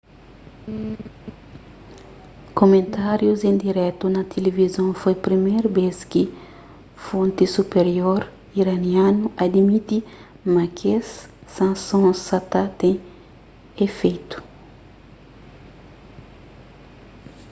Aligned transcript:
kumentárius 2.59 3.39
en 3.49 3.57
diretu 3.65 4.05
na 4.15 4.21
tilivizon 4.33 4.89
foi 5.01 5.15
priméru 5.27 5.67
bês 5.77 5.97
ki 6.11 6.23
fonti 7.05 7.43
supirior 7.55 8.21
iranianu 8.61 9.25
adimiti 9.45 9.97
ma 10.53 10.65
kes 10.79 11.07
sansons 11.55 12.17
sa 12.27 12.39
ta 12.51 12.63
ten 12.79 12.93
ifeitu 13.85 14.37